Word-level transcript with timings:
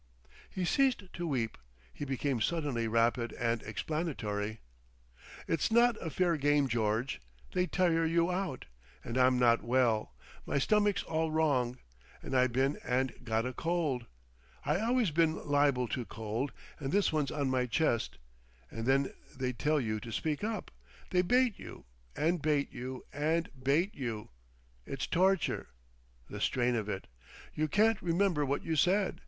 He 0.49 0.65
ceased 0.65 1.03
to 1.13 1.27
weep. 1.27 1.59
He 1.93 2.05
became 2.05 2.41
suddenly 2.41 2.87
rapid 2.87 3.33
and 3.33 3.61
explanatory. 3.61 4.59
"It's 5.47 5.69
not 5.69 5.95
a 6.03 6.09
fair 6.09 6.37
game, 6.37 6.67
George. 6.67 7.21
They 7.53 7.67
tire 7.67 8.03
you 8.07 8.31
out. 8.31 8.65
And 9.03 9.15
I'm 9.15 9.37
not 9.37 9.61
well. 9.63 10.15
My 10.47 10.57
stomach's 10.57 11.03
all 11.03 11.29
wrong. 11.29 11.77
And 12.23 12.35
I 12.35 12.47
been 12.47 12.79
and 12.83 13.13
got 13.23 13.45
a 13.45 13.53
cold. 13.53 14.07
I 14.65 14.79
always 14.79 15.11
been 15.11 15.35
li'ble 15.35 15.87
to 15.89 16.03
cold, 16.05 16.51
and 16.79 16.91
this 16.91 17.13
one's 17.13 17.29
on 17.29 17.51
my 17.51 17.67
chest. 17.67 18.17
And 18.71 18.87
then 18.87 19.13
they 19.37 19.53
tell 19.53 19.79
you 19.79 19.99
to 19.99 20.11
speak 20.11 20.43
up. 20.43 20.71
They 21.11 21.21
bait 21.21 21.59
you—and 21.59 22.41
bait 22.41 22.73
you, 22.73 23.05
and 23.13 23.51
bait 23.63 23.93
you. 23.93 24.29
It's 24.83 25.05
torture. 25.05 25.67
The 26.27 26.41
strain 26.41 26.73
of 26.73 26.89
it. 26.89 27.05
You 27.53 27.67
can't 27.67 28.01
remember 28.01 28.43
what 28.43 28.63
you 28.65 28.75
said. 28.75 29.19